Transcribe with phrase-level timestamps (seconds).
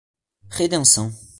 [0.49, 1.13] Redenção